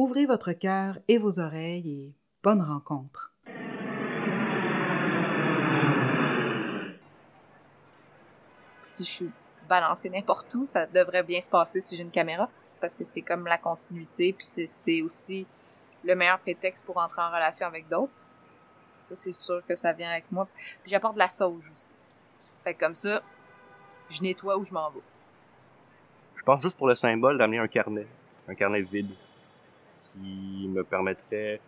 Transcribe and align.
Ouvrez 0.00 0.24
votre 0.24 0.54
cœur 0.54 0.96
et 1.08 1.18
vos 1.18 1.40
oreilles 1.40 1.90
et 1.90 2.14
bonne 2.42 2.62
rencontre. 2.62 3.34
si 8.82 9.04
je 9.04 9.10
suis 9.10 9.30
balancée 9.68 10.08
n'importe 10.08 10.54
où, 10.54 10.64
ça 10.64 10.86
devrait 10.86 11.22
bien 11.22 11.42
se 11.42 11.50
passer 11.50 11.82
si 11.82 11.98
j'ai 11.98 12.02
une 12.02 12.10
caméra, 12.10 12.48
parce 12.80 12.94
que 12.94 13.04
c'est 13.04 13.20
comme 13.20 13.44
la 13.44 13.58
continuité, 13.58 14.32
puis 14.32 14.46
c'est- 14.46 15.02
aussi 15.02 15.46
le 16.02 16.14
meilleur 16.14 16.38
prétexte 16.38 16.82
pour 16.86 16.96
entrer 16.96 17.20
en 17.20 17.28
relation 17.28 17.66
avec 17.66 17.86
d'autres. 17.86 18.10
Ça, 19.04 19.14
c'est 19.14 19.32
sûr 19.32 19.62
que 19.68 19.74
ça 19.74 19.92
vient 19.92 20.12
avec 20.12 20.32
moi. 20.32 20.48
Puis 20.82 20.90
j'apporte 20.92 21.16
de 21.16 21.18
la 21.18 21.28
sauge 21.28 21.70
aussi. 21.74 21.92
Fait 22.64 22.72
que 22.72 22.80
comme 22.80 22.94
ça, 22.94 23.22
je 24.08 24.22
nettoie 24.22 24.56
où 24.56 24.64
je 24.64 24.72
m'en 24.72 24.88
vais. 24.88 25.02
Je 26.36 26.42
pense 26.42 26.62
juste 26.62 26.78
pour 26.78 26.88
le 26.88 26.94
symbole 26.94 27.36
d'amener 27.36 27.58
un 27.58 27.68
carnet, 27.68 28.06
un 28.48 28.54
carnet 28.54 28.80
vide, 28.80 29.10
qui 30.12 30.68
me 30.68 30.82
permettrait 30.84 31.60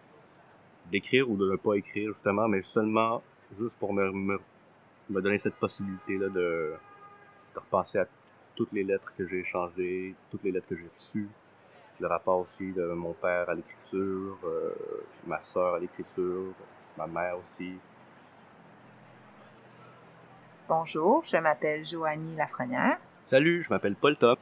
d'écrire 0.90 1.30
ou 1.30 1.36
de 1.36 1.50
ne 1.50 1.56
pas 1.56 1.74
écrire 1.74 2.12
justement, 2.12 2.48
mais 2.48 2.62
seulement 2.62 3.22
juste 3.58 3.76
pour 3.78 3.92
me, 3.92 4.10
me, 4.12 4.40
me 5.10 5.20
donner 5.22 5.38
cette 5.38 5.54
possibilité-là 5.56 6.28
de, 6.28 6.74
de 7.54 7.58
repenser 7.58 7.98
à 7.98 8.06
toutes 8.54 8.72
les 8.72 8.84
lettres 8.84 9.12
que 9.16 9.26
j'ai 9.26 9.40
échangées, 9.40 10.14
toutes 10.30 10.42
les 10.44 10.52
lettres 10.52 10.68
que 10.68 10.76
j'ai 10.76 10.88
reçues, 10.94 11.28
le 12.00 12.06
rapport 12.06 12.38
aussi 12.40 12.72
de 12.72 12.92
mon 12.92 13.12
père 13.12 13.48
à 13.48 13.54
l'écriture, 13.54 14.38
euh, 14.44 14.72
ma 15.26 15.40
sœur 15.40 15.74
à 15.74 15.78
l'écriture, 15.78 16.52
ma 16.98 17.06
mère 17.06 17.36
aussi. 17.38 17.74
Bonjour, 20.68 21.22
je 21.24 21.36
m'appelle 21.36 21.84
Joanie 21.84 22.36
Lafrenière. 22.36 22.98
Salut, 23.26 23.62
je 23.62 23.70
m'appelle 23.70 23.94
Paul 23.94 24.16
Top, 24.16 24.38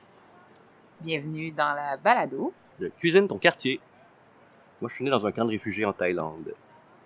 Bienvenue 1.01 1.51
dans 1.51 1.75
la 1.75 1.97
balado. 1.97 2.53
je 2.79 2.87
cuisine 2.89 3.27
ton 3.27 3.39
quartier. 3.39 3.81
Moi, 4.81 4.89
je 4.89 4.95
suis 4.95 5.05
né 5.05 5.11
dans 5.11 5.27
un 5.27 5.33
camp 5.33 5.45
de 5.45 5.51
réfugiés 5.51 5.85
en 5.85 5.93
Thaïlande. 5.93 6.55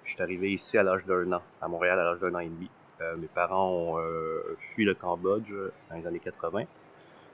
Je 0.05 0.13
suis 0.13 0.23
arrivé 0.23 0.53
ici 0.53 0.79
à 0.79 0.85
l'âge 0.85 1.05
d'un 1.07 1.33
an, 1.33 1.43
à 1.61 1.67
Montréal 1.67 1.99
à 1.99 2.05
l'âge 2.05 2.21
d'un 2.21 2.33
an 2.37 2.39
et 2.39 2.49
demi. 2.49 2.71
Euh, 3.01 3.17
mes 3.17 3.27
parents 3.27 3.69
ont 3.69 3.99
euh, 3.99 4.57
fui 4.61 4.85
le 4.85 4.95
Cambodge 4.95 5.53
dans 5.91 5.97
les 5.97 6.07
années 6.07 6.21
80. 6.21 6.67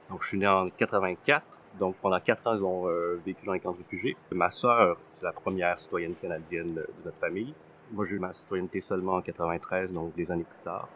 Donc, 0.08 0.22
je 0.22 0.28
suis 0.28 0.38
né 0.38 0.46
en 0.46 0.70
84. 0.70 1.44
Donc, 1.78 1.96
pendant 1.96 2.18
quatre 2.20 2.46
ans, 2.46 2.54
ils 2.54 2.64
ont 2.64 2.88
euh, 2.88 3.20
vécu 3.26 3.44
dans 3.44 3.52
les 3.52 3.60
camps 3.60 3.72
de 3.72 3.76
réfugiés. 3.76 4.16
Ma 4.30 4.50
sœur, 4.50 4.96
c'est 5.18 5.26
la 5.26 5.32
première 5.32 5.78
citoyenne 5.78 6.14
canadienne 6.14 6.72
de 6.72 6.88
notre 7.04 7.18
famille. 7.18 7.52
Moi, 7.92 8.06
j'ai 8.06 8.16
eu 8.16 8.18
ma 8.18 8.32
citoyenneté 8.32 8.80
seulement 8.80 9.16
en 9.16 9.20
93, 9.20 9.92
donc 9.92 10.14
des 10.14 10.30
années 10.30 10.44
plus 10.44 10.64
tard. 10.64 10.88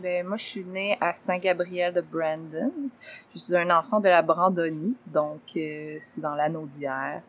Ben, 0.00 0.24
moi, 0.24 0.36
je 0.36 0.44
suis 0.44 0.64
née 0.64 0.96
à 1.00 1.12
Saint-Gabriel 1.12 1.92
de 1.92 2.02
Brandon. 2.02 2.72
Je 3.34 3.38
suis 3.38 3.56
un 3.56 3.76
enfant 3.76 3.98
de 3.98 4.08
la 4.08 4.22
Brandonie, 4.22 4.94
donc 5.06 5.40
c'est 5.54 6.20
dans 6.20 6.36
l'anneau 6.36 6.66
d'hier. 6.66 7.20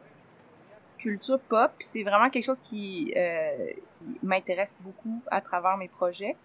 Culture 1.03 1.39
pop, 1.41 1.71
c'est 1.79 2.03
vraiment 2.03 2.29
quelque 2.29 2.45
chose 2.45 2.61
qui, 2.61 3.13
euh, 3.17 3.71
m'intéresse 4.21 4.77
beaucoup 4.79 5.21
à 5.29 5.41
travers 5.41 5.75
mes 5.75 5.89
projets, 5.89 6.37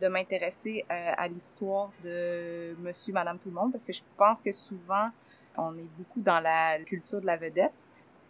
de 0.00 0.06
m'intéresser 0.06 0.84
euh, 0.88 1.12
à 1.16 1.26
l'histoire 1.26 1.90
de 2.04 2.76
Monsieur, 2.78 3.12
Madame, 3.12 3.40
tout 3.40 3.48
le 3.48 3.56
monde, 3.56 3.72
parce 3.72 3.84
que 3.84 3.92
je 3.92 4.02
pense 4.16 4.40
que 4.40 4.52
souvent, 4.52 5.08
on 5.56 5.76
est 5.76 5.88
beaucoup 5.98 6.20
dans 6.20 6.38
la 6.38 6.78
culture 6.84 7.20
de 7.20 7.26
la 7.26 7.36
vedette. 7.36 7.72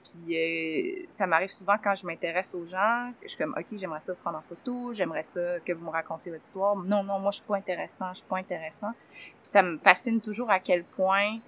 Puis 0.05 1.03
euh, 1.03 1.07
ça 1.11 1.27
m'arrive 1.27 1.51
souvent 1.51 1.77
quand 1.83 1.95
je 1.95 2.07
m'intéresse 2.07 2.55
aux 2.55 2.65
gens, 2.65 3.13
je 3.23 3.29
suis 3.29 3.37
comme, 3.37 3.55
OK, 3.59 3.67
j'aimerais 3.77 4.01
ça 4.01 4.15
vous 4.15 4.19
prendre 4.21 4.39
en 4.39 4.43
photo, 4.43 4.95
j'aimerais 4.95 5.23
ça 5.23 5.61
que 5.61 5.73
vous 5.75 5.85
me 5.85 5.91
racontiez 5.91 6.33
votre 6.33 6.45
histoire. 6.45 6.77
Non, 6.77 7.03
non, 7.03 7.19
moi, 7.19 7.31
je 7.31 7.37
suis 7.37 7.47
pas 7.47 7.57
intéressant, 7.57 8.09
je 8.15 8.21
suis 8.21 8.27
pas 8.27 8.39
intéressant. 8.39 8.93
Puis 9.21 9.35
ça 9.43 9.63
me 9.63 9.77
fascine 9.77 10.23
toujours 10.23 10.51
à 10.51 10.61
quel 10.61 10.83
point 10.83 11.41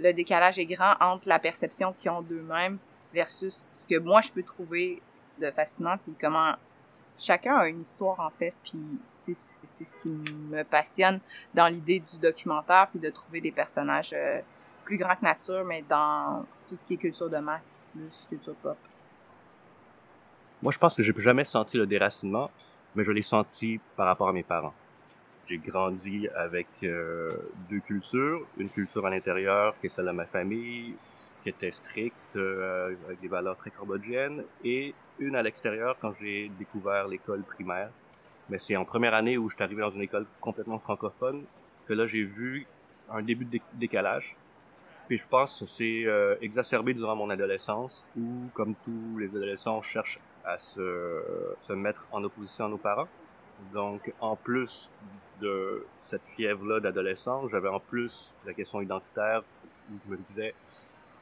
le 0.00 0.12
décalage 0.12 0.58
est 0.58 0.66
grand 0.66 0.94
entre 1.00 1.28
la 1.28 1.38
perception 1.38 1.94
qu'ils 2.00 2.10
ont 2.10 2.22
d'eux-mêmes 2.22 2.78
versus 3.12 3.68
ce 3.70 3.86
que 3.86 3.98
moi, 3.98 4.20
je 4.20 4.30
peux 4.32 4.42
trouver 4.42 5.02
de 5.40 5.50
fascinant, 5.50 5.96
puis 5.98 6.14
comment 6.20 6.54
chacun 7.18 7.56
a 7.56 7.68
une 7.68 7.80
histoire, 7.80 8.20
en 8.20 8.30
fait, 8.30 8.54
puis 8.62 8.78
c'est 9.02 9.34
ce 9.34 9.98
qui 10.02 10.08
me 10.08 10.62
passionne 10.62 11.20
dans 11.54 11.68
l'idée 11.68 12.00
du 12.00 12.18
documentaire, 12.18 12.88
puis 12.90 13.00
de 13.00 13.10
trouver 13.10 13.40
des 13.40 13.52
personnages 13.52 14.12
euh, 14.14 14.40
plus 14.84 14.98
grands 14.98 15.16
que 15.16 15.24
nature, 15.24 15.64
mais 15.64 15.82
dans 15.88 16.44
tout 16.68 16.76
ce 16.76 16.86
qui 16.86 16.94
est 16.94 16.98
culture 16.98 17.28
de 17.28 17.38
masse, 17.38 17.86
plus 17.92 18.26
culture 18.28 18.54
pop. 18.56 18.76
Moi, 20.62 20.72
je 20.72 20.78
pense 20.78 20.96
que 20.96 21.02
j'ai 21.02 21.14
jamais 21.18 21.44
senti 21.44 21.76
le 21.76 21.86
déracinement, 21.86 22.50
mais 22.94 23.04
je 23.04 23.12
l'ai 23.12 23.22
senti 23.22 23.80
par 23.96 24.06
rapport 24.06 24.28
à 24.28 24.32
mes 24.32 24.42
parents. 24.42 24.74
J'ai 25.46 25.58
grandi 25.58 26.28
avec 26.36 26.66
euh, 26.82 27.30
deux 27.70 27.80
cultures, 27.80 28.46
une 28.58 28.68
culture 28.68 29.06
à 29.06 29.10
l'intérieur 29.10 29.74
qui 29.80 29.86
est 29.86 29.90
celle 29.90 30.06
de 30.06 30.10
ma 30.10 30.26
famille, 30.26 30.94
était 31.48 31.72
stricte, 31.72 32.14
euh, 32.36 32.94
avec 33.06 33.20
des 33.20 33.28
valeurs 33.28 33.56
très 33.56 33.70
cambodgiennes, 33.70 34.44
et 34.64 34.94
une 35.18 35.34
à 35.34 35.42
l'extérieur 35.42 35.96
quand 36.00 36.12
j'ai 36.20 36.50
découvert 36.58 37.08
l'école 37.08 37.42
primaire. 37.42 37.90
Mais 38.48 38.58
c'est 38.58 38.76
en 38.76 38.84
première 38.84 39.14
année 39.14 39.36
où 39.36 39.48
je 39.48 39.54
suis 39.56 39.64
arrivé 39.64 39.82
dans 39.82 39.90
une 39.90 40.02
école 40.02 40.26
complètement 40.40 40.78
francophone 40.78 41.44
que 41.86 41.92
là 41.92 42.06
j'ai 42.06 42.22
vu 42.22 42.66
un 43.10 43.22
début 43.22 43.44
de 43.44 43.50
dé- 43.50 43.62
décalage. 43.74 44.36
Puis 45.06 45.18
je 45.18 45.26
pense 45.26 45.60
que 45.60 45.66
c'est 45.66 46.04
euh, 46.04 46.36
exacerbé 46.42 46.92
durant 46.94 47.16
mon 47.16 47.30
adolescence 47.30 48.06
où, 48.16 48.48
comme 48.54 48.74
tous 48.84 49.18
les 49.18 49.28
adolescents, 49.28 49.78
on 49.78 49.82
cherche 49.82 50.20
à 50.44 50.58
se, 50.58 51.22
se 51.60 51.72
mettre 51.72 52.06
en 52.12 52.22
opposition 52.24 52.66
à 52.66 52.68
nos 52.68 52.76
parents. 52.76 53.08
Donc, 53.72 54.12
en 54.20 54.36
plus 54.36 54.92
de 55.40 55.86
cette 56.02 56.26
fièvre-là 56.26 56.80
d'adolescence, 56.80 57.50
j'avais 57.50 57.68
en 57.68 57.80
plus 57.80 58.34
la 58.46 58.52
question 58.52 58.80
identitaire 58.82 59.42
où 59.90 59.94
je 60.04 60.10
me 60.10 60.18
disais, 60.30 60.54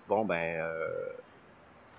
bon, 0.09 0.25
ben, 0.25 0.61
euh, 0.61 0.89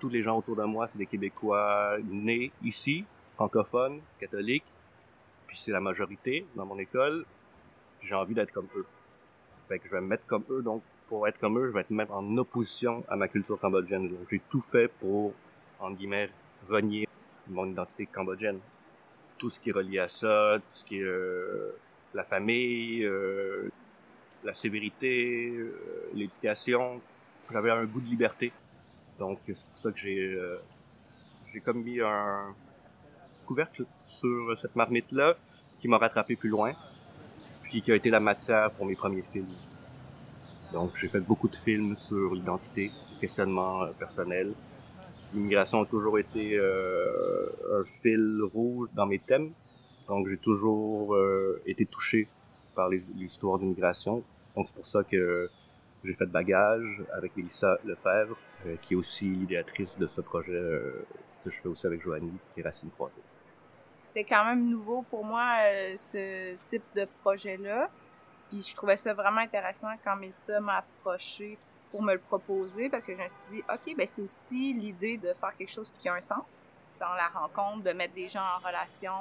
tous 0.00 0.08
les 0.08 0.22
gens 0.22 0.38
autour 0.38 0.56
de 0.56 0.64
moi, 0.64 0.88
c'est 0.88 0.98
des 0.98 1.06
Québécois 1.06 1.96
nés 2.04 2.52
ici, 2.62 3.04
francophones, 3.34 4.00
catholiques, 4.20 4.64
puis 5.46 5.56
c'est 5.56 5.72
la 5.72 5.80
majorité 5.80 6.46
dans 6.54 6.66
mon 6.66 6.78
école, 6.78 7.24
j'ai 8.00 8.14
envie 8.14 8.34
d'être 8.34 8.52
comme 8.52 8.68
eux. 8.76 8.86
Fait 9.68 9.78
que 9.78 9.86
je 9.86 9.92
vais 9.92 10.00
me 10.00 10.06
mettre 10.06 10.26
comme 10.26 10.44
eux, 10.50 10.62
donc 10.62 10.82
pour 11.08 11.26
être 11.26 11.38
comme 11.38 11.58
eux, 11.58 11.68
je 11.68 11.72
vais 11.72 11.80
être 11.80 11.90
même 11.90 12.10
en 12.10 12.36
opposition 12.36 13.04
à 13.08 13.16
ma 13.16 13.28
culture 13.28 13.58
cambodgienne. 13.58 14.10
J'ai 14.30 14.40
tout 14.50 14.60
fait 14.60 14.88
pour, 14.88 15.32
entre 15.80 15.96
guillemets, 15.96 16.30
renier 16.68 17.08
mon 17.48 17.66
identité 17.66 18.06
cambodgienne. 18.06 18.60
Tout 19.38 19.50
ce 19.50 19.58
qui 19.58 19.70
est 19.70 19.72
relié 19.72 19.98
à 20.00 20.08
ça, 20.08 20.56
tout 20.58 20.76
ce 20.76 20.84
qui 20.84 20.98
est 20.98 21.02
euh, 21.02 21.76
la 22.12 22.24
famille, 22.24 23.04
euh, 23.04 23.70
la 24.44 24.54
sévérité, 24.54 25.50
euh, 25.56 26.10
l'éducation. 26.14 27.00
J'avais 27.50 27.70
un 27.70 27.84
goût 27.84 28.00
de 28.00 28.06
liberté. 28.06 28.52
Donc 29.18 29.38
c'est 29.46 29.66
pour 29.66 29.76
ça 29.76 29.92
que 29.92 29.98
j'ai 29.98 30.34
euh, 30.34 30.58
j'ai 31.52 31.60
comme 31.60 31.82
mis 31.82 32.00
un 32.00 32.54
couvercle 33.46 33.84
sur 34.04 34.58
cette 34.60 34.76
marmite-là 34.76 35.36
qui 35.78 35.88
m'a 35.88 35.98
rattrapé 35.98 36.36
plus 36.36 36.50
loin, 36.50 36.74
puis 37.62 37.80
qui 37.82 37.90
a 37.90 37.96
été 37.96 38.10
la 38.10 38.20
matière 38.20 38.70
pour 38.72 38.84
mes 38.86 38.96
premiers 38.96 39.24
films. 39.32 39.46
Donc 40.72 40.96
j'ai 40.96 41.08
fait 41.08 41.20
beaucoup 41.20 41.48
de 41.48 41.56
films 41.56 41.96
sur 41.96 42.34
l'identité, 42.34 42.90
le 43.14 43.20
questionnement 43.20 43.82
euh, 43.82 43.92
personnel. 43.98 44.52
L'immigration 45.32 45.82
a 45.82 45.86
toujours 45.86 46.18
été 46.18 46.56
euh, 46.56 47.46
un 47.80 47.84
fil 47.84 48.42
rouge 48.52 48.88
dans 48.94 49.06
mes 49.06 49.18
thèmes. 49.18 49.52
Donc 50.08 50.28
j'ai 50.28 50.38
toujours 50.38 51.14
euh, 51.14 51.62
été 51.66 51.86
touché 51.86 52.28
par 52.74 52.88
l'histoire 52.88 53.58
d'immigration. 53.58 54.22
Donc 54.54 54.68
c'est 54.68 54.74
pour 54.74 54.86
ça 54.86 55.04
que 55.04 55.50
j'ai 56.04 56.14
fait 56.14 56.26
Bagage 56.26 57.02
avec 57.12 57.32
Elissa 57.36 57.76
Lefebvre, 57.84 58.36
euh, 58.66 58.76
qui 58.82 58.94
est 58.94 58.96
aussi 58.96 59.26
l'idéatrice 59.26 59.98
de 59.98 60.06
ce 60.06 60.20
projet 60.20 60.52
euh, 60.52 61.06
que 61.44 61.50
je 61.50 61.60
fais 61.60 61.68
aussi 61.68 61.86
avec 61.86 62.02
Joanie, 62.02 62.38
qui 62.54 62.60
est 62.60 62.62
Racine 62.62 62.90
Croisée. 62.90 63.14
C'était 64.08 64.24
quand 64.24 64.44
même 64.44 64.68
nouveau 64.68 65.02
pour 65.02 65.24
moi, 65.24 65.46
euh, 65.64 65.96
ce 65.96 66.56
type 66.68 66.84
de 66.94 67.06
projet-là. 67.22 67.90
Puis 68.48 68.62
je 68.62 68.74
trouvais 68.74 68.96
ça 68.96 69.12
vraiment 69.12 69.40
intéressant 69.40 69.88
quand 70.04 70.16
Mélissa 70.16 70.60
m'a 70.60 70.78
approché 70.78 71.58
pour 71.90 72.02
me 72.02 72.14
le 72.14 72.18
proposer 72.18 72.88
parce 72.88 73.06
que 73.06 73.12
je 73.14 73.22
me 73.22 73.28
suis 73.28 73.38
dit, 73.52 73.62
OK, 73.68 73.96
ben 73.96 74.06
c'est 74.06 74.22
aussi 74.22 74.74
l'idée 74.74 75.18
de 75.18 75.32
faire 75.34 75.54
quelque 75.56 75.70
chose 75.70 75.92
qui 75.98 76.08
a 76.08 76.14
un 76.14 76.20
sens 76.20 76.72
dans 76.98 77.14
la 77.14 77.28
rencontre, 77.28 77.84
de 77.84 77.92
mettre 77.92 78.14
des 78.14 78.28
gens 78.28 78.42
en 78.42 78.66
relation. 78.66 79.12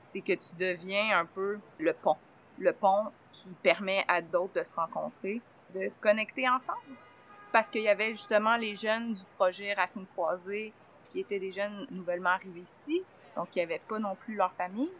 C'est 0.00 0.20
que 0.20 0.32
tu 0.32 0.54
deviens 0.58 1.18
un 1.18 1.26
peu 1.26 1.58
le 1.78 1.92
pont. 1.92 2.16
Le 2.58 2.72
pont 2.72 3.12
qui 3.32 3.48
permet 3.62 4.04
à 4.08 4.22
d'autres 4.22 4.60
de 4.60 4.64
se 4.64 4.74
rencontrer, 4.74 5.40
de 5.74 5.90
connecter 6.00 6.48
ensemble. 6.48 6.96
parce 7.52 7.70
qu'il 7.70 7.82
y 7.82 7.88
avait 7.88 8.10
justement 8.10 8.56
les 8.56 8.76
jeunes 8.76 9.14
du 9.14 9.24
projet 9.36 9.72
Racine 9.72 10.06
Croisée 10.14 10.72
qui 11.10 11.20
étaient 11.20 11.38
des 11.38 11.50
jeunes 11.50 11.86
nouvellement 11.90 12.30
arrivés 12.30 12.60
ici, 12.60 13.02
donc 13.36 13.50
qui 13.50 13.60
n'avaient 13.60 13.80
pas 13.88 13.98
non 13.98 14.14
plus 14.14 14.34
leur 14.34 14.52
famille, 14.52 14.92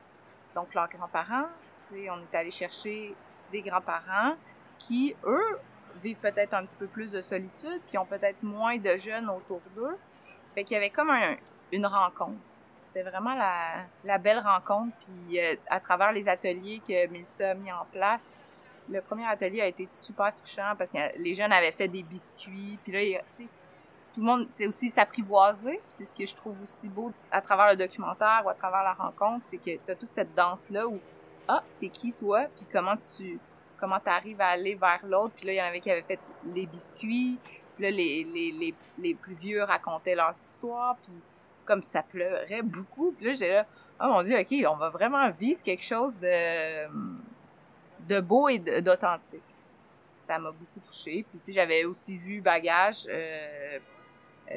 donc 0.54 0.72
leurs 0.74 0.88
grands-parents. 0.88 1.48
On 1.92 1.94
est 1.96 2.34
allé 2.36 2.50
chercher 2.50 3.14
des 3.52 3.62
grands-parents 3.62 4.34
qui, 4.78 5.14
eux, 5.24 5.58
vivent 6.02 6.18
peut-être 6.18 6.54
un 6.54 6.64
petit 6.64 6.76
peu 6.76 6.86
plus 6.86 7.10
de 7.10 7.20
solitude, 7.20 7.80
qui 7.90 7.98
ont 7.98 8.06
peut-être 8.06 8.42
moins 8.42 8.78
de 8.78 8.96
jeunes 8.96 9.28
autour 9.28 9.60
d'eux. 9.74 9.96
Fait 10.54 10.64
qu'il 10.64 10.74
y 10.74 10.76
avait 10.76 10.90
comme 10.90 11.10
un, 11.10 11.36
une 11.72 11.86
rencontre. 11.86 12.38
C'était 12.86 13.08
vraiment 13.08 13.34
la, 13.34 13.84
la, 14.04 14.18
belle 14.18 14.38
rencontre. 14.38 14.96
Puis 15.00 15.38
euh, 15.38 15.56
à 15.68 15.80
travers 15.80 16.12
les 16.12 16.28
ateliers 16.28 16.80
que 16.86 17.06
Mélissa 17.08 17.50
a 17.50 17.54
mis 17.54 17.70
en 17.72 17.84
place, 17.92 18.28
le 18.90 19.00
premier 19.00 19.26
atelier 19.26 19.60
a 19.60 19.66
été 19.66 19.86
super 19.90 20.34
touchant 20.34 20.74
parce 20.76 20.90
que 20.90 21.18
les 21.18 21.34
jeunes 21.34 21.52
avaient 21.52 21.72
fait 21.72 21.88
des 21.88 22.02
biscuits. 22.02 22.78
Puis 22.82 22.92
là, 22.92 23.20
tout 23.38 24.20
le 24.20 24.26
monde, 24.26 24.46
c'est 24.50 24.66
aussi 24.66 24.90
s'apprivoiser. 24.90 25.80
C'est 25.88 26.04
ce 26.04 26.14
que 26.14 26.26
je 26.26 26.34
trouve 26.34 26.56
aussi 26.62 26.88
beau 26.88 27.12
à 27.30 27.40
travers 27.40 27.70
le 27.70 27.76
documentaire 27.76 28.42
ou 28.44 28.48
à 28.48 28.54
travers 28.54 28.82
la 28.82 28.94
rencontre, 28.94 29.46
c'est 29.46 29.58
que 29.58 29.76
tu 29.76 29.90
as 29.90 29.94
toute 29.94 30.10
cette 30.12 30.34
danse-là 30.34 30.86
où, 30.86 30.98
ah, 31.46 31.62
t'es 31.80 31.88
qui 31.88 32.12
toi? 32.12 32.46
Puis 32.56 32.66
comment 32.72 32.96
tu 33.16 33.38
comment 33.78 34.00
t'arrives 34.00 34.40
à 34.40 34.48
aller 34.48 34.74
vers 34.74 35.00
l'autre? 35.06 35.34
Puis 35.36 35.46
là, 35.46 35.52
il 35.52 35.56
y 35.56 35.62
en 35.62 35.66
avait 35.66 35.80
qui 35.80 35.90
avaient 35.90 36.02
fait 36.02 36.20
les 36.46 36.66
biscuits. 36.66 37.38
Puis 37.76 37.84
là, 37.84 37.90
les, 37.90 38.24
les, 38.24 38.50
les, 38.50 38.74
les 38.98 39.14
plus 39.14 39.34
vieux 39.34 39.62
racontaient 39.62 40.16
leurs 40.16 40.34
histoires. 40.34 40.96
Puis 40.96 41.12
comme 41.64 41.82
ça 41.82 42.02
pleurait 42.02 42.62
beaucoup. 42.62 43.12
Puis 43.12 43.26
là, 43.26 43.32
j'étais 43.34 43.52
là, 43.52 43.66
oh 44.00 44.06
mon 44.08 44.22
Dieu, 44.22 44.38
OK, 44.38 44.52
on 44.66 44.76
va 44.76 44.90
vraiment 44.90 45.30
vivre 45.30 45.60
quelque 45.62 45.84
chose 45.84 46.16
de, 46.18 46.88
de 48.08 48.20
beau 48.20 48.48
et 48.48 48.58
d'authentique. 48.58 49.42
Ça 50.14 50.38
m'a 50.38 50.50
beaucoup 50.50 50.80
touchée. 50.86 51.24
Puis, 51.28 51.38
tu 51.40 51.46
sais, 51.46 51.52
j'avais 51.52 51.84
aussi 51.84 52.18
vu 52.18 52.40
Bagage. 52.40 53.06
Euh, 53.08 53.78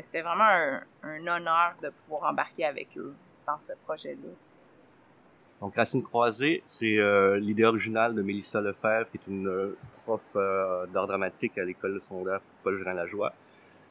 c'était 0.01 0.21
vraiment 0.21 0.44
un, 0.44 0.81
un, 1.03 1.27
honneur 1.27 1.75
de 1.81 1.89
pouvoir 1.89 2.31
embarquer 2.31 2.65
avec 2.65 2.98
eux 2.98 3.13
dans 3.45 3.59
ce 3.59 3.74
projet-là. 3.86 4.30
Donc, 5.62 5.75
Racine 5.75 6.01
Croisée, 6.01 6.63
c'est 6.65 6.98
euh, 6.98 7.38
l'idée 7.38 7.65
originale 7.65 8.15
de 8.15 8.24
Mélissa 8.24 8.59
Lefebvre, 8.62 9.07
qui 9.12 9.18
est 9.18 9.27
une 9.30 9.48
euh, 9.48 9.77
prof 10.06 10.24
euh, 10.36 10.88
d'art 10.88 11.06
dramatique 11.06 11.56
à 11.59 11.63
l'école 11.63 12.01
secondaire 12.01 12.42
Paul 12.63 12.80
Gérin 12.80 12.95
Lajoie. 12.95 13.31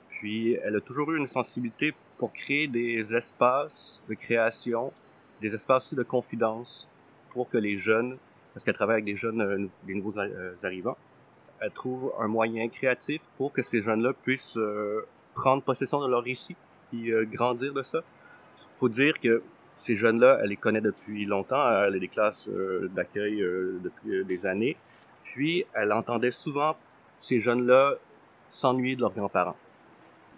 Puis, 0.09 0.55
elle 0.65 0.75
a 0.75 0.81
toujours 0.81 1.13
eu 1.13 1.17
une 1.17 1.29
sensibilité 1.29 1.95
pour 2.19 2.33
créer 2.33 2.67
des 2.67 3.15
espaces 3.15 4.03
de 4.09 4.15
création, 4.15 4.93
des 5.41 5.55
espaces 5.55 5.95
de 5.95 6.03
confidence 6.03 6.89
pour 7.31 7.49
que 7.49 7.57
les 7.57 7.79
jeunes, 7.79 8.19
parce 8.53 8.65
qu'elle 8.65 8.75
travaille 8.75 8.95
avec 8.95 9.05
des 9.05 9.17
jeunes, 9.17 9.41
euh, 9.41 9.67
des 9.85 9.95
nouveaux 9.95 10.19
euh, 10.19 10.55
arrivants, 10.63 10.97
elle 11.61 11.71
trouve 11.71 12.13
un 12.19 12.29
moyen 12.29 12.69
créatif 12.69 13.21
pour 13.37 13.53
que 13.53 13.63
ces 13.63 13.83
jeunes-là 13.83 14.13
puissent 14.13 14.57
euh, 14.57 15.07
prendre 15.35 15.63
possession 15.63 16.01
de 16.01 16.11
leur 16.11 16.23
récit 16.23 16.57
et 16.93 17.13
grandir 17.27 17.73
de 17.73 17.83
ça. 17.83 18.01
Faut 18.75 18.89
dire 18.89 19.21
que 19.21 19.43
ces 19.77 19.95
jeunes-là, 19.95 20.41
elle 20.43 20.49
les 20.49 20.57
connaît 20.57 20.81
depuis 20.81 21.25
longtemps, 21.25 21.85
elle 21.85 21.95
a 21.95 21.99
des 21.99 22.09
classes 22.09 22.49
d'accueil 22.95 23.39
depuis 23.39 24.25
des 24.25 24.45
années, 24.45 24.77
puis 25.23 25.65
elle 25.73 25.93
entendait 25.93 26.33
souvent 26.33 26.77
ces 27.19 27.39
jeunes-là 27.39 27.95
s'ennuyer 28.49 28.97
de 28.97 29.03
leurs 29.03 29.13
grands-parents. 29.13 29.57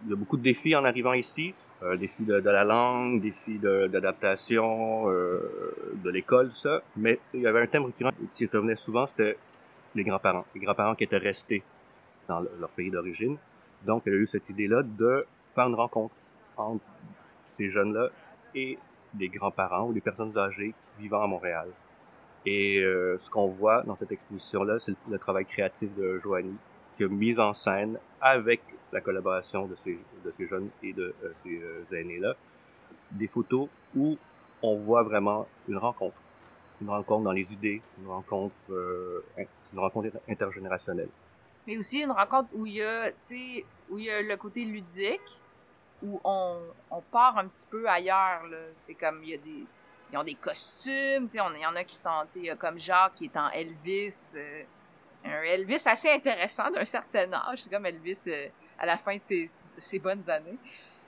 Il 0.04 0.10
y 0.10 0.12
a 0.12 0.16
beaucoup 0.16 0.36
de 0.36 0.42
défis 0.42 0.76
en 0.76 0.84
arrivant 0.84 1.14
ici, 1.14 1.54
euh, 1.84 1.96
défis 1.96 2.24
de, 2.24 2.40
de, 2.40 2.50
la 2.50 2.64
langue, 2.64 3.20
défis 3.20 3.58
d'adaptation, 3.58 5.10
euh, 5.10 5.40
de 6.02 6.10
l'école, 6.10 6.50
tout 6.50 6.56
ça. 6.56 6.82
Mais 6.96 7.18
il 7.34 7.40
y 7.40 7.46
avait 7.46 7.62
un 7.62 7.66
thème 7.66 7.90
qui 7.92 8.46
revenait 8.46 8.76
souvent, 8.76 9.06
c'était 9.06 9.36
les 9.94 10.04
grands-parents. 10.04 10.44
Les 10.54 10.60
grands-parents 10.60 10.94
qui 10.94 11.04
étaient 11.04 11.16
restés 11.18 11.62
dans 12.28 12.40
leur 12.40 12.68
pays 12.70 12.90
d'origine. 12.90 13.36
Donc, 13.84 14.02
il 14.06 14.12
y 14.12 14.16
a 14.16 14.18
eu 14.18 14.26
cette 14.26 14.48
idée-là 14.48 14.82
de 14.82 15.26
faire 15.54 15.66
une 15.66 15.74
rencontre 15.74 16.14
entre 16.56 16.84
ces 17.48 17.70
jeunes-là 17.70 18.08
et 18.54 18.78
des 19.14 19.28
grands-parents 19.28 19.88
ou 19.88 19.92
des 19.92 20.00
personnes 20.00 20.36
âgées 20.38 20.74
vivant 20.98 21.22
à 21.22 21.26
Montréal. 21.26 21.68
Et 22.46 22.80
euh, 22.80 23.18
ce 23.18 23.30
qu'on 23.30 23.48
voit 23.48 23.82
dans 23.82 23.96
cette 23.96 24.12
exposition-là, 24.12 24.78
c'est 24.78 24.92
le, 24.92 24.96
le, 25.10 25.18
travail 25.18 25.44
créatif 25.44 25.94
de 25.96 26.20
Joanie, 26.22 26.56
qui 26.96 27.04
a 27.04 27.08
mis 27.08 27.38
en 27.38 27.52
scène 27.52 27.98
avec 28.20 28.60
la 28.92 29.00
collaboration 29.00 29.66
de 29.66 29.76
ces, 29.84 29.98
de 30.24 30.32
ces 30.36 30.46
jeunes 30.46 30.70
et 30.82 30.92
de 30.92 31.14
euh, 31.24 31.32
ces 31.42 31.60
euh, 31.60 32.00
aînés-là, 32.00 32.34
des 33.10 33.26
photos 33.26 33.68
où 33.96 34.18
on 34.62 34.76
voit 34.76 35.02
vraiment 35.02 35.48
une 35.66 35.78
rencontre. 35.78 36.16
Une 36.80 36.90
rencontre 36.90 37.24
dans 37.24 37.32
les 37.32 37.52
idées, 37.52 37.80
une 37.98 38.08
rencontre, 38.08 38.54
euh, 38.70 39.24
une 39.72 39.78
rencontre 39.78 40.10
intergénérationnelle. 40.28 41.08
Mais 41.66 41.78
aussi 41.78 42.02
une 42.02 42.10
rencontre 42.10 42.48
où 42.54 42.66
il 42.66 42.74
y 42.74 42.82
a, 42.82 43.10
où 43.88 43.98
il 43.98 44.04
y 44.04 44.10
a 44.10 44.20
le 44.20 44.36
côté 44.36 44.64
ludique, 44.64 45.40
où 46.02 46.20
on, 46.24 46.58
on 46.90 47.00
part 47.00 47.38
un 47.38 47.46
petit 47.46 47.66
peu 47.66 47.88
ailleurs. 47.88 48.42
C'est 48.74 48.94
comme, 48.94 49.22
il 49.22 49.30
y 49.30 49.34
a 49.34 49.38
des, 49.38 49.64
ils 50.12 50.18
ont 50.18 50.24
des 50.24 50.34
costumes, 50.34 51.28
tu 51.28 51.38
sais, 51.38 51.44
il 51.54 51.60
y 51.60 51.66
en 51.66 51.76
a 51.76 51.84
qui 51.84 51.94
sont, 51.94 52.24
tu 52.30 52.44
sais, 52.44 52.56
comme 52.56 52.78
Jacques 52.78 53.14
qui 53.14 53.26
est 53.26 53.36
en 53.36 53.48
Elvis, 53.50 54.34
un 55.24 55.42
Elvis 55.42 55.82
assez 55.86 56.10
intéressant 56.10 56.70
d'un 56.70 56.84
certain 56.84 57.32
âge, 57.32 57.62
c'est 57.62 57.70
comme 57.70 57.86
Elvis 57.86 58.24
à 58.82 58.86
la 58.86 58.98
fin 58.98 59.16
de 59.16 59.22
ses, 59.78 59.98
bonnes 60.00 60.28
années. 60.28 60.58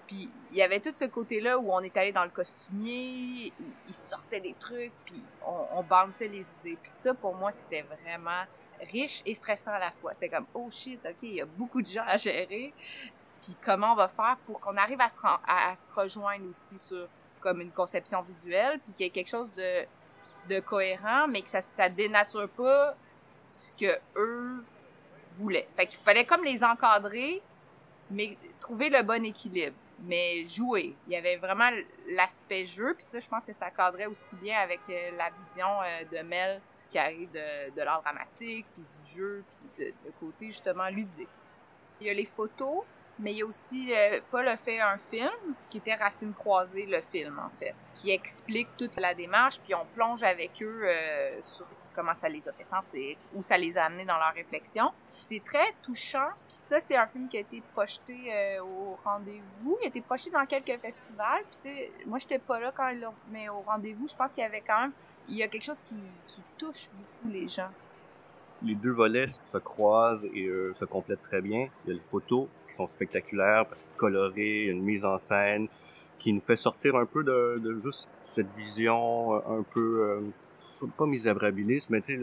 Puis 0.07 0.31
il 0.53 0.57
y 0.57 0.63
avait 0.63 0.81
tout 0.81 0.93
ce 0.95 1.07
côté-là 1.07 1.59
où 1.59 1.73
on 1.73 1.81
est 1.81 1.97
allé 1.97 2.13
dans 2.13 2.25
le 2.25 2.31
costumier, 2.31 3.53
il 3.89 3.95
sortait 3.95 4.41
des 4.41 4.55
trucs, 4.55 4.93
puis 5.05 5.21
on, 5.45 5.81
on 5.81 6.07
les 6.21 6.27
idées. 6.27 6.79
Puis 6.81 6.91
ça, 6.91 7.13
pour 7.15 7.35
moi, 7.35 7.53
c'était 7.53 7.83
vraiment 7.83 8.45
riche 8.81 9.23
et 9.27 9.35
stressant 9.35 9.73
à 9.73 9.79
la 9.79 9.91
fois. 9.91 10.13
C'était 10.15 10.29
comme, 10.29 10.47
oh 10.55 10.69
shit, 10.71 11.01
ok, 11.05 11.17
il 11.23 11.35
y 11.35 11.41
a 11.41 11.47
beaucoup 11.47 11.83
de 11.83 11.89
gens 11.89 12.05
à 12.07 12.17
gérer. 12.17 12.73
Puis 13.43 13.57
comment 13.65 13.93
on 13.93 13.97
va 13.97 14.09
faire 14.09 14.37
pour 14.47 14.61
qu'on 14.61 14.77
arrive 14.77 15.01
à 15.01 15.09
se, 15.09 15.93
rejoindre 15.93 16.49
aussi 16.49 16.79
sur 16.79 17.09
comme 17.41 17.61
une 17.61 17.73
conception 17.73 18.23
visuelle, 18.23 18.81
puis 18.81 18.93
qu'il 18.95 19.05
y 19.05 19.09
ait 19.09 19.13
quelque 19.13 19.29
chose 19.29 19.51
de, 19.55 20.61
cohérent, 20.61 21.29
mais 21.29 21.43
que 21.43 21.51
ça, 21.51 21.61
ça 21.61 21.89
dénature 21.89 22.49
pas 22.51 22.95
ce 23.49 23.73
que 23.75 23.99
eux 24.17 24.65
voulaient. 25.35 25.69
Fait 25.77 25.87
qu'il 25.87 25.99
fallait 26.01 26.25
comme 26.25 26.43
les 26.43 26.65
encadrer, 26.65 27.43
mais 28.11 28.37
trouver 28.61 28.91
le 28.91 29.03
bon 29.03 29.25
équilibre. 29.25 29.77
Mais 30.01 30.47
jouer. 30.47 30.95
Il 31.07 31.13
y 31.13 31.17
avait 31.17 31.37
vraiment 31.37 31.71
l'aspect 32.09 32.67
jeu, 32.67 32.95
puis 32.95 33.05
ça, 33.05 33.21
je 33.21 33.29
pense 33.29 33.45
que 33.45 33.53
ça 33.53 33.71
cadrait 33.71 34.07
aussi 34.07 34.35
bien 34.37 34.59
avec 34.59 34.81
euh, 34.91 35.11
la 35.17 35.31
vision 35.31 35.69
euh, 35.83 36.05
de 36.11 36.27
Mel 36.27 36.61
qui 36.91 36.99
arrive 36.99 37.31
de, 37.31 37.81
l'art 37.83 38.03
dramatique, 38.03 38.67
puis 38.75 38.83
du 38.83 39.17
jeu, 39.17 39.45
puis 39.77 39.87
de, 39.87 40.11
côté 40.21 40.47
justement 40.47 40.89
ludique. 40.89 41.29
Il 42.01 42.07
y 42.07 42.11
a 42.11 42.15
les 42.15 42.27
photos, 42.27 42.83
mais 43.19 43.33
il 43.33 43.39
y 43.39 43.43
a 43.43 43.47
aussi, 43.47 43.93
euh, 43.95 44.21
Paul 44.31 44.47
a 44.49 44.57
fait 44.57 44.81
un 44.81 44.99
film 45.11 45.55
qui 45.71 45.79
était 45.79 45.95
Racine 45.95 46.35
croisée, 46.35 46.87
le 46.87 47.01
film 47.13 47.39
en 47.39 47.51
fait, 47.59 47.75
qui 47.95 48.11
explique 48.11 48.69
toute 48.77 48.97
la 48.97 49.15
démarche, 49.15 49.59
puis 49.61 49.75
on 49.75 49.87
plonge 49.95 50.23
avec 50.23 50.61
eux 50.61 50.87
sur 51.41 51.67
comment 51.95 52.15
ça 52.15 52.29
les 52.29 52.47
a 52.49 52.53
fait 52.53 52.65
sentir, 52.65 53.17
où 53.35 53.43
ça 53.43 53.57
les 53.57 53.79
a 53.79 53.85
amenés 53.85 54.05
dans 54.05 54.19
leur 54.19 54.35
réflexion. 54.35 54.93
C'est 55.25 55.43
très 55.43 55.73
touchant. 55.83 56.29
Puis 56.47 56.57
ça, 56.57 56.81
c'est 56.81 56.97
un 56.97 57.07
film 57.07 57.29
qui 57.29 57.39
a 57.39 57.41
été 57.41 57.63
projeté 57.73 58.15
euh, 58.31 58.63
au 58.63 58.99
rendez-vous. 59.03 59.79
Il 59.81 59.87
a 59.87 59.89
été 59.89 60.03
projeté 60.03 60.31
dans 60.31 60.45
quelques 60.45 60.79
festivals. 60.79 61.45
Puis 61.63 61.71
moi, 62.05 62.19
j'étais 62.19 62.39
pas 62.39 62.61
là 62.61 62.73
quand 62.77 62.89
il 62.89 63.01
l'a 63.01 63.11
mis 63.33 63.49
au 63.49 63.61
rendez-vous. 63.61 64.07
Je 64.07 64.15
pense 64.15 64.33
qu'il 64.33 64.43
y 64.43 64.47
avait 64.47 64.61
quand 64.61 64.83
même, 64.83 64.93
il 65.31 65.37
y 65.37 65.43
a 65.43 65.49
quelque 65.49 65.65
chose 65.65 65.83
qui, 65.83 65.97
touche 66.59 66.91
beaucoup 66.91 67.33
les 67.33 67.49
gens. 67.49 67.71
Les 68.63 68.75
deux 68.75 68.93
volets 68.93 69.29
se 69.51 69.59
croisent 69.59 70.27
et 70.35 70.45
euh, 70.45 70.75
se 70.75 70.85
complètent 70.85 71.23
très 71.23 71.41
bien. 71.41 71.69
Il 71.85 71.89
y 71.89 71.91
a 71.93 71.95
les 71.95 72.07
photos 72.11 72.47
qui 72.69 72.75
sont 72.75 72.87
spectaculaires, 72.87 73.65
colorées, 73.97 74.67
une 74.67 74.83
mise 74.83 75.07
en 75.07 75.17
scène 75.17 75.69
qui 76.19 76.35
nous 76.35 76.41
fait 76.41 76.57
sortir 76.57 76.97
un 76.97 77.07
peu 77.07 77.25
de, 77.25 77.81
juste 77.83 78.11
cette 78.35 78.55
vision 78.57 79.35
un 79.35 79.63
peu, 79.63 80.03
euh, 80.03 80.21
pas 80.97 81.07
misérabiliste, 81.07 81.91
mais 81.91 82.01
tu 82.01 82.21
sais, 82.21 82.23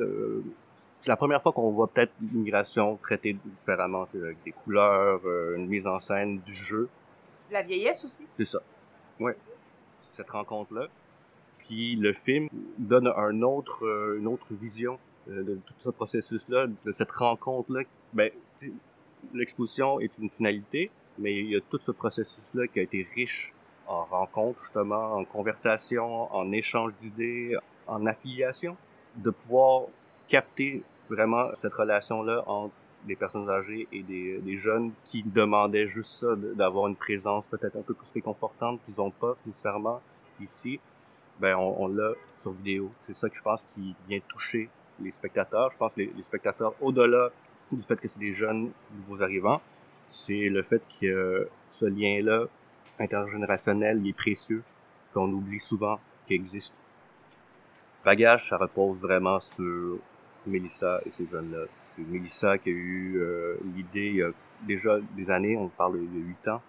c'est 1.00 1.10
la 1.10 1.18
première 1.18 1.41
fois 1.41 1.51
qu'on 1.51 1.72
voit 1.72 1.88
peut-être 1.88 2.13
l'immigration 2.22 2.98
traitée 2.98 3.36
différemment, 3.44 4.08
avec 4.13 4.38
des 4.44 4.51
couleurs, 4.51 5.22
euh, 5.25 5.56
une 5.56 5.68
mise 5.68 5.88
en 5.88 6.00
scène 6.00 6.39
du 6.39 6.53
jeu. 6.53 6.89
La 7.50 7.62
vieillesse 7.62 8.06
aussi. 8.06 8.27
C'est 8.38 8.46
ça. 8.46 8.62
Ouais. 9.20 9.36
Cette 10.12 10.30
rencontre-là. 10.30 10.88
Puis 11.60 11.96
le 11.96 12.13
film 12.13 12.50
donne 12.77 13.08
un 13.08 13.41
autre, 13.41 13.86
euh, 13.86 14.18
une 14.20 14.27
autre 14.27 14.48
vision 14.51 15.00
euh, 15.30 15.44
de 15.44 15.56
tout 15.56 15.74
ce 15.80 15.89
processus-là, 15.89 16.68
de 16.68 16.91
cette 16.91 17.12
rencontre-là. 17.12 17.82
Ben, 18.13 18.32
l'exposition 19.34 20.00
est 20.00 20.12
une 20.20 20.30
finalité, 20.30 20.91
mais 21.18 21.39
il 21.39 21.50
y 21.50 21.56
a 21.56 21.62
tout 21.62 21.80
ce 21.82 21.91
processus-là 21.91 22.68
qui 22.68 22.80
a 22.80 22.84
été 22.84 23.08
riche 23.15 23.53
en 23.88 24.03
rencontres, 24.06 24.62
justement, 24.63 25.15
en 25.15 25.25
conversation, 25.25 26.34
en 26.34 26.51
échange 26.51 26.94
d'idées, 27.01 27.58
en 27.88 28.05
affiliation, 28.05 28.77
de 29.15 29.29
pouvoir 29.29 29.83
capter 30.29 30.83
vraiment 31.09 31.50
cette 31.61 31.73
relation-là 31.73 32.43
entre 32.47 32.73
des 33.05 33.15
personnes 33.15 33.50
âgées 33.50 33.88
et 33.91 34.03
des, 34.03 34.38
des 34.39 34.57
jeunes 34.57 34.91
qui 35.05 35.23
demandaient 35.23 35.88
juste 35.88 36.11
ça, 36.11 36.35
d'avoir 36.35 36.88
une 36.88 36.95
présence 36.95 37.45
peut-être 37.47 37.75
un 37.75 37.81
peu 37.81 37.93
plus 37.93 38.09
réconfortante 38.13 38.79
qu'ils 38.85 38.95
n'ont 38.97 39.11
pas 39.11 39.35
nécessairement 39.45 40.01
ici. 40.39 40.79
Ben, 41.39 41.55
on, 41.55 41.88
l'a 41.88 42.11
sur 42.41 42.51
vidéo. 42.51 42.91
C'est 43.01 43.15
ça 43.15 43.27
que 43.29 43.35
je 43.35 43.41
pense 43.41 43.65
qui 43.73 43.95
vient 44.07 44.19
toucher 44.27 44.69
les 45.00 45.09
spectateurs. 45.09 45.71
Je 45.71 45.77
pense 45.77 45.91
que 45.93 46.01
les, 46.01 46.23
spectateurs, 46.23 46.73
au-delà 46.81 47.29
du 47.71 47.81
fait 47.81 47.95
que 47.95 48.07
c'est 48.07 48.19
des 48.19 48.33
jeunes 48.33 48.71
nouveaux 48.93 49.23
arrivants, 49.23 49.61
c'est 50.07 50.50
le 50.50 50.61
fait 50.61 50.83
que 51.01 51.47
ce 51.71 51.85
lien-là 51.85 52.45
intergénérationnel, 53.00 54.00
il 54.03 54.09
est 54.09 54.13
précieux, 54.13 54.61
qu'on 55.13 55.31
oublie 55.31 55.59
souvent 55.59 56.00
qu'il 56.27 56.35
existe. 56.35 56.75
Bagage, 58.03 58.50
ça 58.50 58.58
repose 58.58 58.98
vraiment 59.00 59.39
sur 59.39 60.00
Mélissa 60.48 61.01
et 61.05 61.12
ces 61.17 61.27
jeunes-là. 61.27 61.65
C'est 61.96 62.08
Mélissa 62.08 62.58
qui 62.58 62.70
a 62.70 62.74
eu 62.74 63.17
euh, 63.20 63.58
l'idée 63.75 64.08
il 64.08 64.15
y 64.15 64.24
a 64.24 64.31
déjà 64.63 64.98
des 65.15 65.29
années, 65.29 65.55
on 65.55 65.67
parle 65.67 66.00
de 66.00 66.20
huit 66.20 66.48
ans, 66.48 66.62